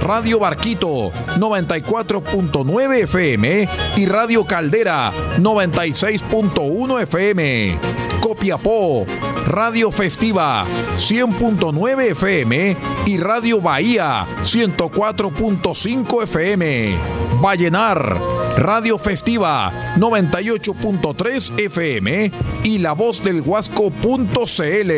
[0.00, 7.78] Radio Barquito 94.9 FM y Radio Caldera 96.1 FM.
[8.20, 9.06] Copiapó,
[9.46, 10.66] Radio Festiva
[10.96, 16.96] 100.9 FM y Radio Bahía 104.5 FM.
[17.40, 22.30] Vallenar, Radio Festiva 98.3 FM
[22.62, 24.90] y La Voz del Huasco.cl.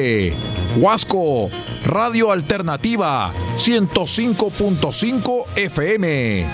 [0.81, 1.49] Huasco,
[1.87, 6.47] Radio Alternativa 105.5 FM.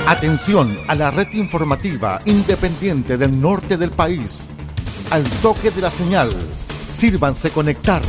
[0.06, 4.51] Atención a la red informativa independiente del norte del país.
[5.12, 6.30] Al toque de la señal,
[6.96, 8.00] sírvanse conectar.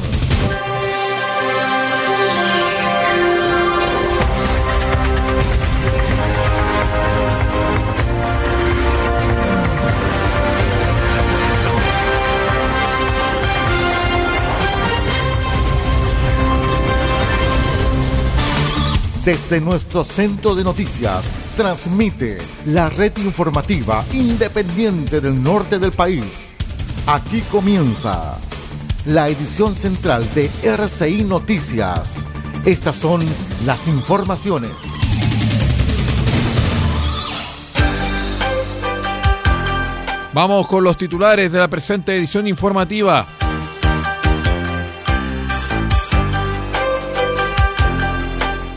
[19.26, 21.26] Desde nuestro centro de noticias,
[21.58, 26.53] transmite la red informativa independiente del norte del país.
[27.06, 28.38] Aquí comienza
[29.06, 32.14] la edición central de RCI Noticias.
[32.64, 33.20] Estas son
[33.66, 34.72] las informaciones.
[40.32, 43.28] Vamos con los titulares de la presente edición informativa.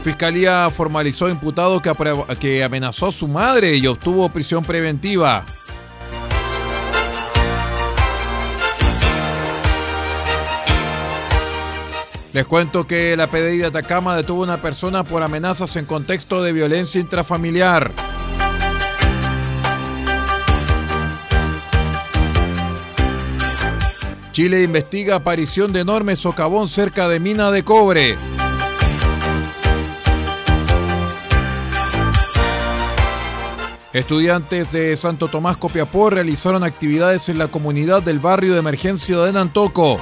[0.02, 1.92] Fiscalía formalizó imputado que,
[2.40, 5.46] que amenazó a su madre y obtuvo prisión preventiva.
[12.36, 16.42] Les cuento que la PDI de Atacama detuvo a una persona por amenazas en contexto
[16.42, 17.90] de violencia intrafamiliar.
[24.32, 28.18] Chile investiga aparición de enorme socavón cerca de mina de cobre.
[33.94, 39.32] Estudiantes de Santo Tomás Copiapó realizaron actividades en la comunidad del barrio de emergencia de
[39.32, 39.98] Nantoco.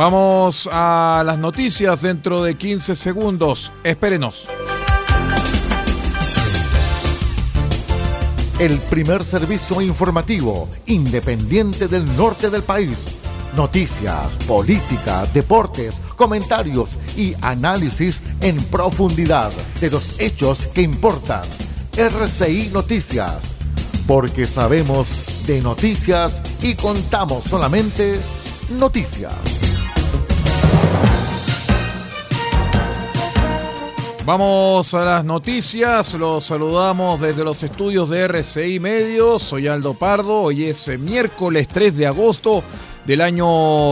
[0.00, 3.70] Vamos a las noticias dentro de 15 segundos.
[3.84, 4.48] Espérenos.
[8.58, 12.96] El primer servicio informativo independiente del norte del país
[13.54, 21.42] Noticias, política, deportes, comentarios y análisis en profundidad de los hechos que importan.
[21.94, 23.36] RCI Noticias,
[24.06, 28.18] porque sabemos de noticias y contamos solamente
[28.78, 29.69] noticias.
[34.32, 40.42] Vamos a las noticias, los saludamos desde los estudios de RCI Medios, soy Aldo Pardo,
[40.42, 42.62] hoy es miércoles 3 de agosto
[43.06, 43.44] del año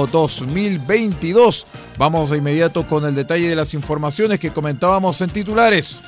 [0.06, 1.66] 2022.
[1.98, 6.00] Vamos de inmediato con el detalle de las informaciones que comentábamos en titulares.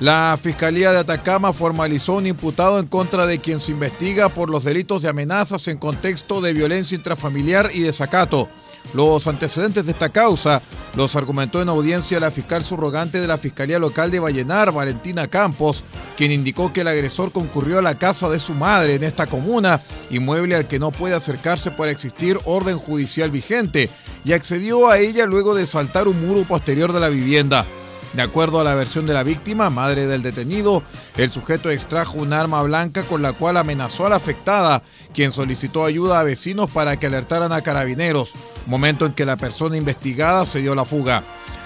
[0.00, 4.64] La Fiscalía de Atacama formalizó un imputado en contra de quien se investiga por los
[4.64, 8.48] delitos de amenazas en contexto de violencia intrafamiliar y desacato.
[8.92, 10.62] Los antecedentes de esta causa
[10.94, 15.82] los argumentó en audiencia la fiscal subrogante de la Fiscalía Local de Vallenar, Valentina Campos,
[16.16, 19.80] quien indicó que el agresor concurrió a la casa de su madre en esta comuna,
[20.10, 23.90] inmueble al que no puede acercarse por existir orden judicial vigente,
[24.24, 27.66] y accedió a ella luego de saltar un muro posterior de la vivienda.
[28.14, 30.84] De acuerdo a la versión de la víctima, madre del detenido,
[31.16, 35.84] el sujeto extrajo un arma blanca con la cual amenazó a la afectada, quien solicitó
[35.84, 38.34] ayuda a vecinos para que alertaran a carabineros,
[38.66, 41.24] momento en que la persona investigada se dio la fuga.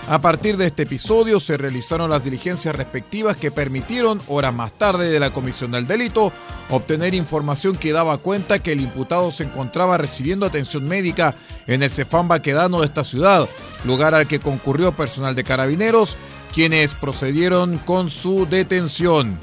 [0.08, 5.10] A partir de este episodio se realizaron las diligencias respectivas que permitieron, horas más tarde
[5.10, 6.32] de la comisión del delito,
[6.70, 11.34] obtener información que daba cuenta que el imputado se encontraba recibiendo atención médica
[11.66, 13.46] en el Cefán Baquedano de esta ciudad,
[13.84, 16.16] lugar al que concurrió personal de carabineros,
[16.52, 19.38] quienes procedieron con su detención.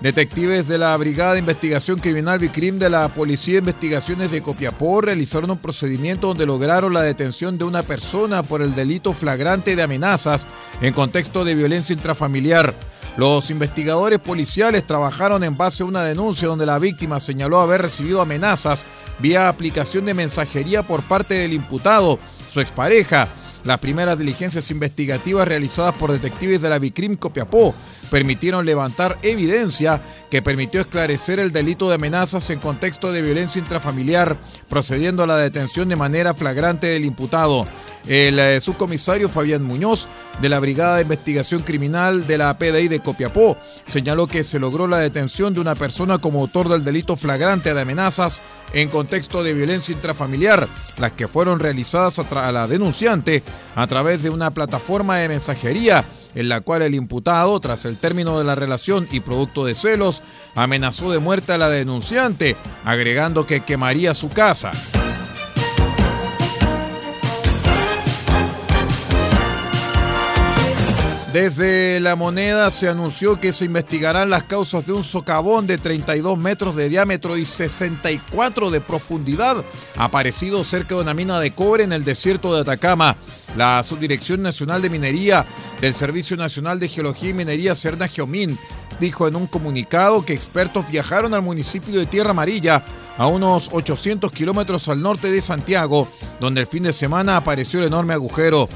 [0.00, 5.02] Detectives de la Brigada de Investigación Criminal Vicrim de la Policía de Investigaciones de Copiapó
[5.02, 9.82] realizaron un procedimiento donde lograron la detención de una persona por el delito flagrante de
[9.82, 10.48] amenazas
[10.80, 12.74] en contexto de violencia intrafamiliar.
[13.16, 18.22] Los investigadores policiales trabajaron en base a una denuncia donde la víctima señaló haber recibido
[18.22, 18.84] amenazas
[19.18, 22.18] vía aplicación de mensajería por parte del imputado,
[22.48, 23.28] su expareja.
[23.64, 27.74] Las primeras diligencias investigativas realizadas por detectives de la Vicrim Copiapó
[28.10, 34.36] permitieron levantar evidencia que permitió esclarecer el delito de amenazas en contexto de violencia intrafamiliar,
[34.68, 37.66] procediendo a la detención de manera flagrante del imputado.
[38.06, 40.08] El eh, subcomisario Fabián Muñoz,
[40.40, 44.86] de la Brigada de Investigación Criminal de la PDI de Copiapó, señaló que se logró
[44.86, 48.40] la detención de una persona como autor del delito flagrante de amenazas
[48.72, 53.42] en contexto de violencia intrafamiliar, las que fueron realizadas a la denunciante
[53.74, 56.04] a través de una plataforma de mensajería
[56.34, 60.22] en la cual el imputado, tras el término de la relación y producto de celos,
[60.54, 64.72] amenazó de muerte a la denunciante, agregando que quemaría su casa.
[71.32, 76.36] Desde la moneda se anunció que se investigarán las causas de un socavón de 32
[76.36, 79.64] metros de diámetro y 64 de profundidad
[79.96, 83.16] aparecido cerca de una mina de cobre en el desierto de Atacama.
[83.56, 85.46] La Subdirección Nacional de Minería
[85.80, 88.58] del Servicio Nacional de Geología y Minería, Cerna Geomín,
[88.98, 92.84] dijo en un comunicado que expertos viajaron al municipio de Tierra Amarilla,
[93.16, 96.08] a unos 800 kilómetros al norte de Santiago,
[96.40, 98.68] donde el fin de semana apareció el enorme agujero.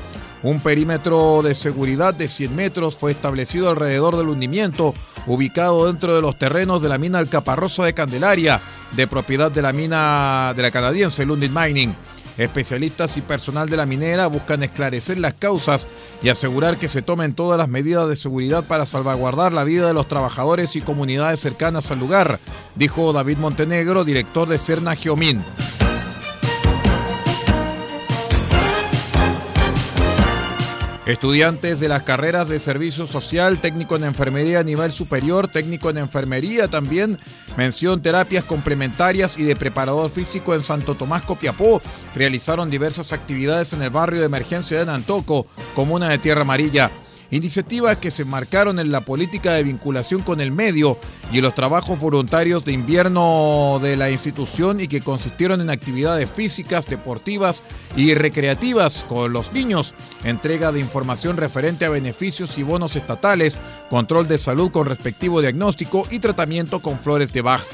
[0.45, 4.93] Un perímetro de seguridad de 100 metros fue establecido alrededor del hundimiento,
[5.27, 8.61] ubicado dentro de los terrenos de la mina Alcaparrosa de Candelaria,
[8.93, 11.97] de propiedad de la mina de la canadiense Lundin Mining.
[12.37, 15.87] Especialistas y personal de la minera buscan esclarecer las causas
[16.23, 19.95] y asegurar que se tomen todas las medidas de seguridad para salvaguardar la vida de
[19.95, 22.39] los trabajadores y comunidades cercanas al lugar,
[22.75, 25.43] dijo David Montenegro, director de Cerna Geomin.
[31.07, 35.99] Estudiantes de las carreras de servicio social, técnico en enfermería a nivel superior, técnico en
[35.99, 37.19] enfermería también,
[37.59, 41.83] mención terapias complementarias y de preparador físico en Santo Tomás Copiapó,
[42.15, 46.91] realizaron diversas actividades en el barrio de emergencia de Nantoco, comuna de Tierra Amarilla.
[47.35, 50.97] Iniciativas que se marcaron en la política de vinculación con el medio
[51.33, 56.31] y en los trabajos voluntarios de invierno de la institución y que consistieron en actividades
[56.31, 57.65] físicas, deportivas
[57.97, 63.59] y recreativas con los niños, entrega de información referente a beneficios y bonos estatales,
[63.91, 67.65] control de salud con respectivo diagnóstico y tratamiento con flores de Bach.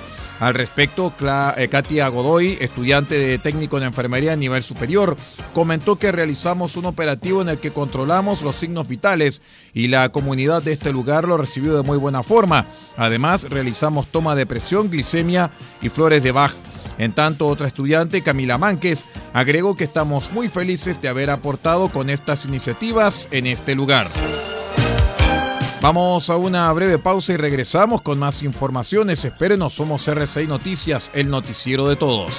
[0.41, 1.13] Al respecto,
[1.57, 5.15] eh, Katia Godoy, estudiante de técnico en enfermería a nivel superior,
[5.53, 9.43] comentó que realizamos un operativo en el que controlamos los signos vitales
[9.75, 12.65] y la comunidad de este lugar lo recibió de muy buena forma.
[12.97, 15.51] Además, realizamos toma de presión, glicemia
[15.83, 16.55] y flores de Bach.
[16.97, 22.09] En tanto, otra estudiante, Camila Mánquez, agregó que estamos muy felices de haber aportado con
[22.09, 24.09] estas iniciativas en este lugar.
[25.83, 29.25] Vamos a una breve pausa y regresamos con más informaciones.
[29.25, 32.33] Espérenos, somos RCI Noticias, el noticiero de todos.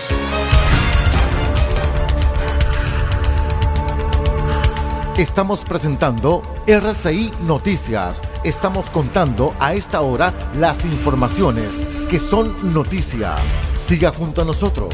[5.18, 8.22] Estamos presentando RCI Noticias.
[8.44, 13.36] Estamos contando a esta hora las informaciones que son noticia.
[13.76, 14.94] Siga junto a nosotros.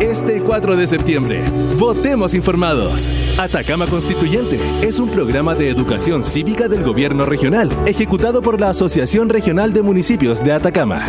[0.00, 1.44] Este 4 de septiembre,
[1.76, 3.10] votemos informados.
[3.38, 9.28] Atacama Constituyente es un programa de educación cívica del gobierno regional, ejecutado por la Asociación
[9.28, 11.06] Regional de Municipios de Atacama.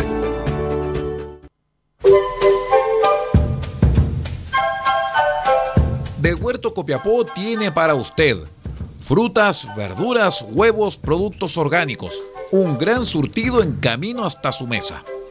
[6.18, 8.36] Del Huerto Copiapó tiene para usted
[8.98, 12.22] frutas, verduras, huevos, productos orgánicos.
[12.50, 15.02] Un gran surtido en camino hasta su mesa.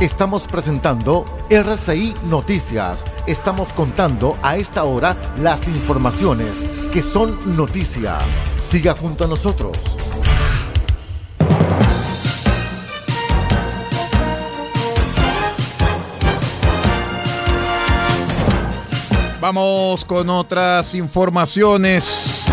[0.00, 3.04] Estamos presentando RCI Noticias.
[3.28, 6.50] Estamos contando a esta hora las informaciones
[6.92, 8.18] que son noticia.
[8.60, 9.78] Siga junto a nosotros.
[19.40, 22.44] Vamos con otras informaciones.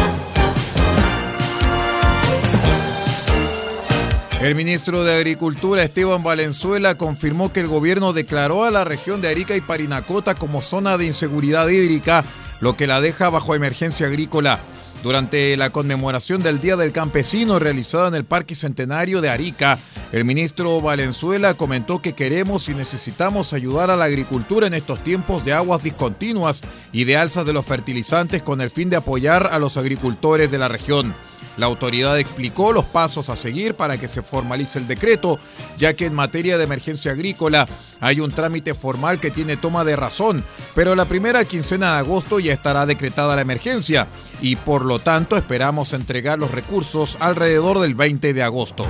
[4.42, 9.30] El ministro de Agricultura, Esteban Valenzuela, confirmó que el gobierno declaró a la región de
[9.30, 12.26] Arica y Parinacota como zona de inseguridad hídrica,
[12.60, 14.60] lo que la deja bajo emergencia agrícola.
[15.04, 19.78] Durante la conmemoración del Día del Campesino realizada en el Parque Centenario de Arica,
[20.12, 25.46] el ministro Valenzuela comentó que queremos y necesitamos ayudar a la agricultura en estos tiempos
[25.46, 29.60] de aguas discontinuas y de alzas de los fertilizantes con el fin de apoyar a
[29.60, 31.14] los agricultores de la región.
[31.58, 35.40] La autoridad explicó los pasos a seguir para que se formalice el decreto,
[35.78, 37.68] ya que en materia de emergencia agrícola
[38.00, 40.44] hay un trámite formal que tiene toma de razón,
[40.74, 44.08] pero la primera quincena de agosto ya estará decretada la emergencia
[44.42, 48.86] y por lo tanto esperamos entregar los recursos alrededor del 20 de agosto.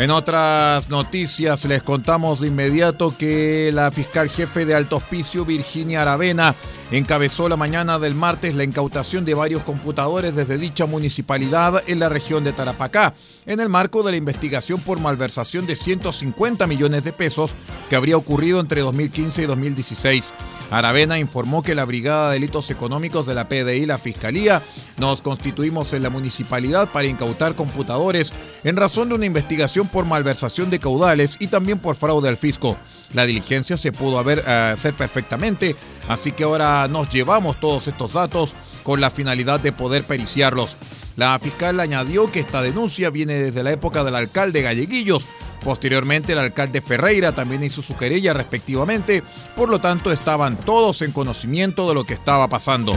[0.00, 6.00] En otras noticias les contamos de inmediato que la fiscal jefe de Alto Hospicio, Virginia
[6.00, 6.54] Aravena,
[6.98, 12.08] encabezó la mañana del martes la incautación de varios computadores desde dicha municipalidad en la
[12.08, 13.14] región de Tarapacá,
[13.46, 17.54] en el marco de la investigación por malversación de 150 millones de pesos
[17.88, 20.32] que habría ocurrido entre 2015 y 2016.
[20.70, 24.62] Aravena informó que la Brigada de Delitos Económicos de la PDI y la Fiscalía
[24.98, 28.32] nos constituimos en la municipalidad para incautar computadores
[28.62, 32.76] en razón de una investigación por malversación de caudales y también por fraude al fisco.
[33.14, 35.76] La diligencia se pudo haber, eh, hacer perfectamente,
[36.08, 40.76] así que ahora nos llevamos todos estos datos con la finalidad de poder periciarlos.
[41.16, 45.26] La fiscal añadió que esta denuncia viene desde la época del alcalde Galleguillos,
[45.62, 49.22] Posteriormente, el alcalde Ferreira también hizo su querella respectivamente,
[49.54, 52.96] por lo tanto estaban todos en conocimiento de lo que estaba pasando.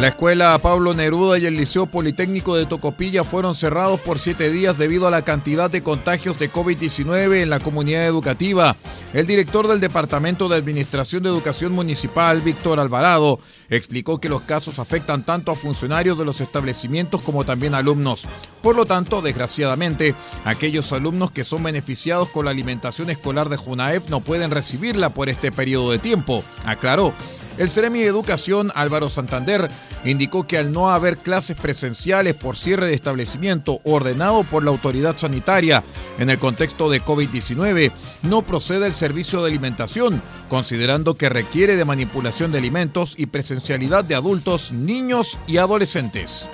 [0.00, 4.78] La escuela Pablo Neruda y el Liceo Politécnico de Tocopilla fueron cerrados por siete días
[4.78, 8.76] debido a la cantidad de contagios de COVID-19 en la comunidad educativa.
[9.12, 14.78] El director del Departamento de Administración de Educación Municipal, Víctor Alvarado, explicó que los casos
[14.78, 18.26] afectan tanto a funcionarios de los establecimientos como también a alumnos.
[18.62, 20.14] Por lo tanto, desgraciadamente,
[20.46, 25.28] aquellos alumnos que son beneficiados con la alimentación escolar de Junaef no pueden recibirla por
[25.28, 27.12] este periodo de tiempo, aclaró.
[27.58, 29.70] El Ceremi de Educación, Álvaro Santander,
[30.04, 35.16] indicó que al no haber clases presenciales por cierre de establecimiento ordenado por la autoridad
[35.16, 35.84] sanitaria
[36.18, 37.92] en el contexto de COVID-19,
[38.22, 44.04] no procede el servicio de alimentación, considerando que requiere de manipulación de alimentos y presencialidad
[44.04, 46.48] de adultos, niños y adolescentes.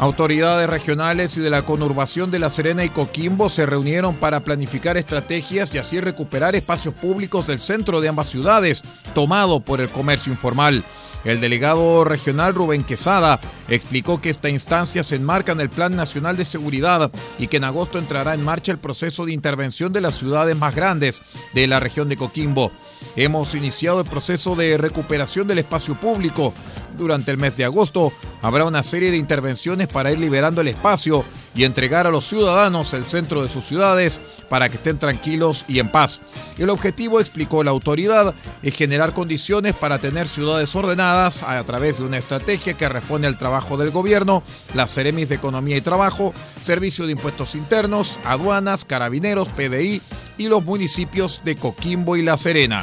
[0.00, 4.96] Autoridades regionales y de la conurbación de La Serena y Coquimbo se reunieron para planificar
[4.96, 8.82] estrategias y así recuperar espacios públicos del centro de ambas ciudades,
[9.14, 10.84] tomado por el comercio informal.
[11.22, 16.38] El delegado regional Rubén Quesada explicó que esta instancia se enmarca en el Plan Nacional
[16.38, 20.14] de Seguridad y que en agosto entrará en marcha el proceso de intervención de las
[20.14, 21.20] ciudades más grandes
[21.52, 22.72] de la región de Coquimbo.
[23.16, 26.54] Hemos iniciado el proceso de recuperación del espacio público.
[26.96, 31.24] Durante el mes de agosto habrá una serie de intervenciones para ir liberando el espacio
[31.54, 35.78] y entregar a los ciudadanos el centro de sus ciudades para que estén tranquilos y
[35.78, 36.20] en paz.
[36.58, 42.04] El objetivo, explicó la autoridad, es generar condiciones para tener ciudades ordenadas a través de
[42.04, 44.42] una estrategia que responde al trabajo del gobierno,
[44.74, 50.02] las Ceremis de Economía y Trabajo, Servicio de Impuestos Internos, Aduanas, Carabineros, PDI
[50.40, 52.82] y los municipios de Coquimbo y La Serena.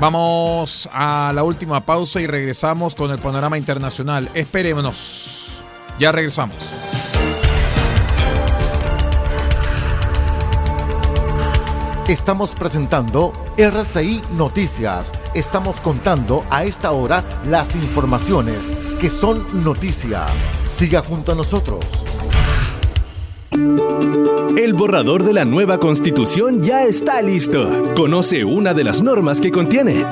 [0.00, 4.30] Vamos a la última pausa y regresamos con el panorama internacional.
[4.32, 5.62] Esperémonos.
[5.98, 6.56] Ya regresamos.
[12.08, 15.12] Estamos presentando RCI Noticias.
[15.34, 18.56] Estamos contando a esta hora las informaciones
[18.98, 20.24] que son noticia.
[20.66, 22.07] Siga junto a nosotros.
[24.56, 27.94] El borrador de la nueva constitución ya está listo.
[27.94, 30.04] Conoce una de las normas que contiene.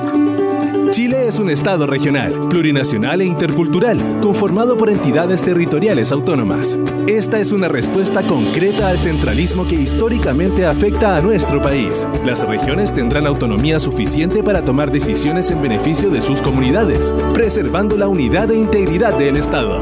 [0.89, 6.79] Chile es un Estado regional, plurinacional e intercultural, conformado por entidades territoriales autónomas.
[7.07, 12.07] Esta es una respuesta concreta al centralismo que históricamente afecta a nuestro país.
[12.25, 18.07] Las regiones tendrán autonomía suficiente para tomar decisiones en beneficio de sus comunidades, preservando la
[18.07, 19.81] unidad e integridad del Estado.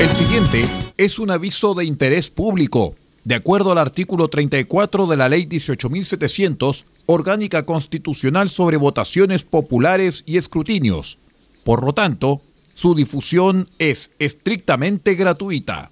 [0.00, 2.94] El siguiente es un aviso de interés público.
[3.24, 10.38] De acuerdo al artículo 34 de la Ley 18.700, Orgánica Constitucional sobre Votaciones Populares y
[10.38, 11.18] Escrutinios,
[11.64, 12.40] Por lo tanto,
[12.72, 15.90] su difusión es estrictamente gratuita.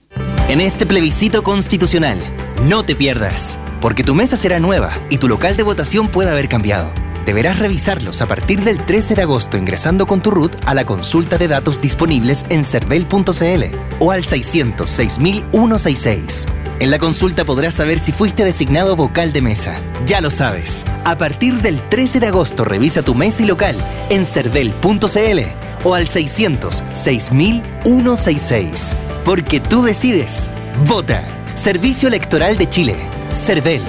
[0.49, 2.19] En este plebiscito constitucional,
[2.65, 6.49] no te pierdas, porque tu mesa será nueva y tu local de votación puede haber
[6.49, 6.91] cambiado.
[7.29, 11.37] Deberás revisarlos a partir del 13 de agosto ingresando con tu RUT a la consulta
[11.37, 13.65] de datos disponibles en cervel.cl
[13.99, 16.47] o al 606.166.
[16.81, 19.79] En la consulta podrás saber si fuiste designado vocal de mesa.
[20.07, 20.87] Ya lo sabes.
[21.05, 23.77] A partir del 13 de agosto revisa tu mesa y local
[24.09, 25.41] en cervel.cl
[25.85, 28.95] o al 606.166.
[29.27, 30.51] Porque tú decides.
[30.87, 31.29] Vota.
[31.57, 32.97] Servicio Electoral de Chile.
[33.31, 33.83] CERVEL.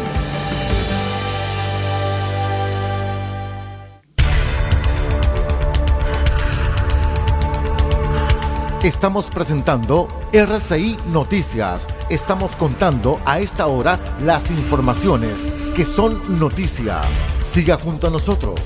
[8.84, 11.86] Estamos presentando RCI Noticias.
[12.10, 15.34] Estamos contando a esta hora las informaciones
[15.76, 17.02] que son noticia.
[17.44, 18.58] Siga junto a nosotros.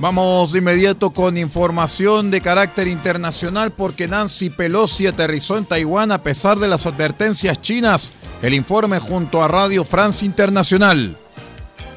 [0.00, 6.24] Vamos de inmediato con información de carácter internacional porque Nancy Pelosi aterrizó en Taiwán a
[6.24, 8.12] pesar de las advertencias chinas.
[8.42, 11.16] El informe junto a Radio France Internacional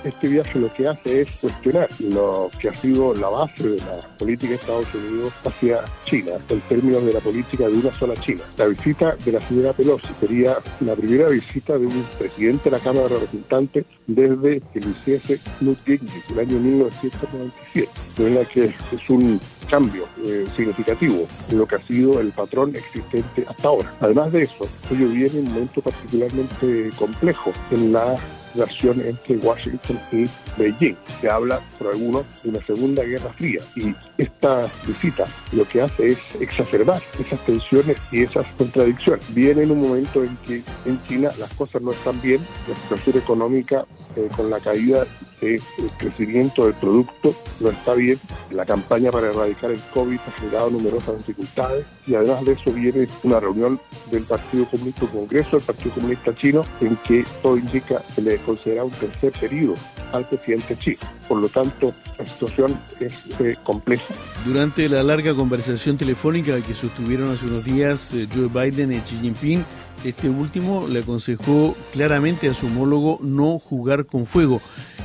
[0.03, 3.97] este viaje lo que hace es cuestionar lo que ha sido la base de la
[4.17, 8.41] política de Estados Unidos hacia China, en términos de la política de una sola China.
[8.57, 12.83] La visita de la señora Pelosi sería la primera visita de un presidente de la
[12.83, 18.65] Cámara de Representantes desde que lo hiciese Newt Gingrich, el año 1997, en la que
[18.65, 19.39] es un
[19.69, 23.93] cambio eh, significativo en lo que ha sido el patrón existente hasta ahora.
[24.01, 28.17] Además de eso, ello viene en un momento particularmente complejo en la
[28.53, 30.25] relación entre Washington y
[30.57, 30.95] Beijing.
[31.21, 36.11] Se habla, por algunos, de una segunda guerra fría y esta visita lo que hace
[36.11, 39.33] es exacerbar esas tensiones y esas contradicciones.
[39.33, 43.17] Viene en un momento en que en China las cosas no están bien, la situación
[43.17, 43.85] económica
[44.15, 45.05] eh, con la caída
[45.45, 48.19] del crecimiento del producto no está bien,
[48.51, 53.07] la campaña para erradicar el COVID ha generado numerosas dificultades y además de eso viene
[53.23, 53.79] una reunión
[54.11, 58.83] del Partido Comunista, Congreso del Partido Comunista Chino, en que todo indica que le considera
[58.83, 59.75] un tercer periodo
[60.11, 60.97] al presidente chino.
[61.27, 64.13] Por lo tanto, la situación es eh, compleja.
[64.45, 69.17] Durante la larga conversación telefónica que sostuvieron hace unos días eh, Joe Biden y Xi
[69.21, 69.65] Jinping,
[70.03, 74.61] este último le aconsejó claramente a su homólogo no jugar con fuego.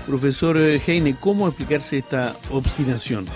[0.08, 3.26] Profesor eh, Heine, ¿cómo explicarse esta obstinación?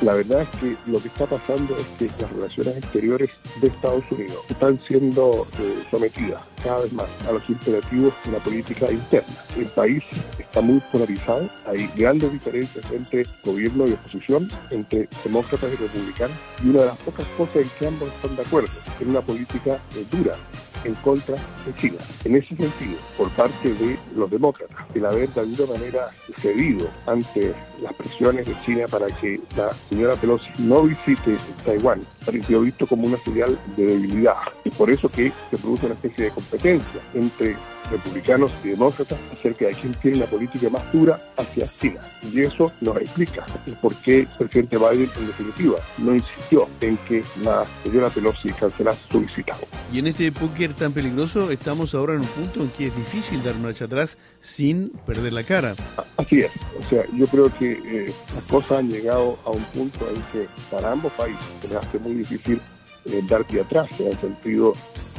[0.00, 4.04] La verdad es que lo que está pasando es que las relaciones exteriores de Estados
[4.12, 9.34] Unidos están siendo eh, sometidas cada vez más a los imperativos de la política interna.
[9.58, 10.04] El país
[10.38, 16.68] está muy polarizado, hay grandes diferencias entre gobierno y oposición, entre demócratas y republicanos, y
[16.68, 20.06] una de las pocas cosas en que ambos están de acuerdo es una política eh,
[20.12, 20.36] dura
[20.84, 21.98] en contra de China.
[22.24, 27.54] En ese sentido, por parte de los demócratas, el haber de alguna manera cedido ante
[27.82, 33.06] las presiones de China para que la señora Pelosi no visite Taiwán, pareció visto como
[33.06, 34.36] una señal de debilidad.
[34.64, 37.56] Y por eso que se produce una especie de competencia entre
[37.90, 42.00] republicanos y demócratas acerca de quién tiene una política más dura hacia China.
[42.22, 43.44] Y eso nos explica
[43.80, 49.00] por qué el presidente Biden, en definitiva, no insistió en que la señora Pelosi cancelase
[49.10, 49.56] su visita.
[49.92, 53.42] Y en este póker tan peligroso, estamos ahora en un punto en que es difícil
[53.42, 55.74] dar marcha atrás sin perder la cara.
[56.16, 56.50] Así es.
[56.78, 60.48] O sea, yo creo que eh, las cosas han llegado a un punto en que
[60.70, 62.60] para ambos países se les hace muy difícil
[63.06, 64.74] eh, dar pie atrás, en el sentido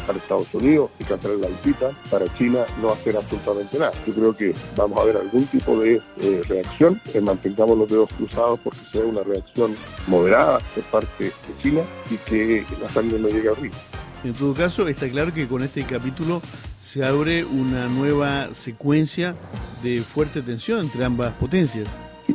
[0.06, 3.94] para Estados Unidos y cancelar la visita, para China no hacer absolutamente nada.
[4.06, 8.10] Yo creo que vamos a ver algún tipo de eh, reacción, que mantengamos los dedos
[8.14, 9.76] cruzados porque sea una reacción
[10.08, 13.76] moderada por parte de China y que la sangre no llegue arriba.
[14.24, 16.42] En todo caso, está claro que con este capítulo
[16.80, 19.36] se abre una nueva secuencia
[19.82, 21.88] de fuerte tensión entre ambas potencias.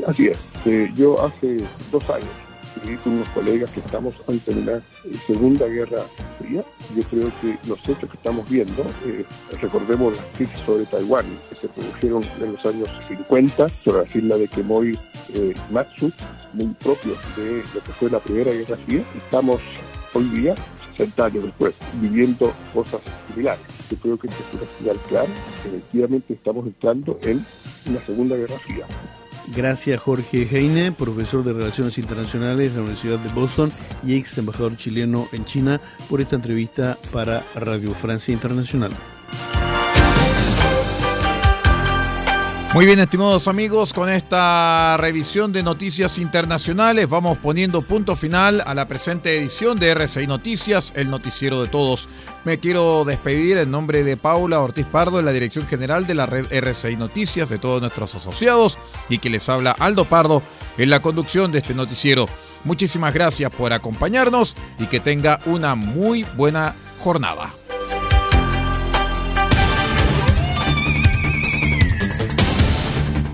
[0.06, 0.38] así es.
[0.64, 1.58] Eh, yo hace
[1.92, 2.45] dos años
[2.80, 4.82] con unos colegas que estamos ante una
[5.26, 6.04] Segunda Guerra
[6.38, 6.62] Fría.
[6.94, 9.24] Yo creo que los hechos que estamos viendo, eh,
[9.60, 14.36] recordemos las crisis sobre Taiwán que se produjeron en los años 50 sobre la isla
[14.36, 14.98] de Kemoy
[15.34, 16.12] eh, Matsu,
[16.52, 19.04] muy propios de lo que fue la Primera Guerra Fría.
[19.16, 19.60] Estamos
[20.12, 20.54] hoy día
[20.96, 23.64] 60 años después, viviendo cosas similares.
[23.90, 25.28] Yo creo que es una señal clara.
[25.66, 27.44] Efectivamente estamos entrando en
[27.86, 28.86] una Segunda Guerra Fría.
[29.54, 33.70] Gracias Jorge Heine, profesor de Relaciones Internacionales de la Universidad de Boston
[34.04, 35.80] y ex embajador chileno en China,
[36.10, 38.92] por esta entrevista para Radio Francia Internacional.
[42.74, 48.74] Muy bien, estimados amigos, con esta revisión de noticias internacionales vamos poniendo punto final a
[48.74, 52.06] la presente edición de RCI Noticias, el noticiero de todos.
[52.44, 56.26] Me quiero despedir en nombre de Paula Ortiz Pardo, en la dirección general de la
[56.26, 60.42] red RCI Noticias, de todos nuestros asociados, y que les habla Aldo Pardo
[60.76, 62.28] en la conducción de este noticiero.
[62.64, 67.54] Muchísimas gracias por acompañarnos y que tenga una muy buena jornada.